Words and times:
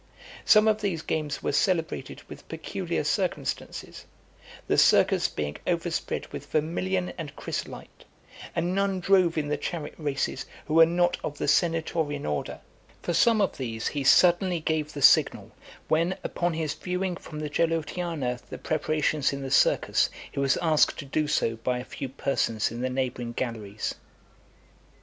Some 0.45 0.67
of 0.67 0.81
these 0.81 1.03
games 1.03 1.43
were 1.43 1.51
celebrated 1.51 2.23
with 2.23 2.47
peculiar 2.49 3.03
circumstances; 3.03 4.05
the 4.65 4.75
Circus 4.79 5.27
being 5.27 5.57
overspread 5.67 6.25
with 6.33 6.47
vermilion 6.47 7.13
and 7.19 7.35
chrysolite; 7.35 8.05
and 8.55 8.73
none 8.73 8.99
drove 8.99 9.37
in 9.37 9.47
the 9.49 9.57
chariot 9.57 9.93
races 9.99 10.47
who 10.65 10.73
were 10.73 10.87
not 10.87 11.17
of 11.23 11.37
the 11.37 11.47
senatorian 11.47 12.25
order. 12.25 12.61
For 13.03 13.13
some 13.13 13.41
of 13.41 13.57
these 13.57 13.89
he 13.89 14.03
suddenly 14.03 14.59
gave 14.59 14.91
the 14.91 15.03
signal, 15.03 15.51
when, 15.87 16.17
upon 16.23 16.55
his 16.55 16.73
viewing 16.73 17.15
from 17.15 17.39
the 17.39 17.49
Gelotiana 17.51 18.39
the 18.49 18.57
preparations 18.57 19.31
in 19.31 19.43
the 19.43 19.51
Circus, 19.51 20.09
he 20.31 20.39
was 20.39 20.57
asked 20.63 20.97
to 20.97 21.05
do 21.05 21.27
so 21.27 21.57
by 21.57 21.77
a 21.77 21.83
few 21.85 22.09
persons 22.09 22.71
in 22.71 22.81
the 22.81 22.89
neighbouring 22.89 23.33
galleries. 23.33 23.89
XIX. 23.93 23.99